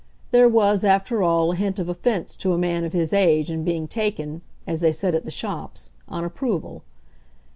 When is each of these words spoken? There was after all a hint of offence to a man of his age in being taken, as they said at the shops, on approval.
There 0.31 0.49
was 0.49 0.83
after 0.83 1.21
all 1.21 1.51
a 1.51 1.55
hint 1.55 1.77
of 1.77 1.87
offence 1.87 2.35
to 2.37 2.53
a 2.53 2.57
man 2.57 2.83
of 2.85 2.91
his 2.91 3.13
age 3.13 3.51
in 3.51 3.63
being 3.63 3.87
taken, 3.87 4.41
as 4.65 4.79
they 4.81 4.91
said 4.91 5.13
at 5.13 5.25
the 5.25 5.29
shops, 5.29 5.91
on 6.09 6.23
approval. 6.23 6.81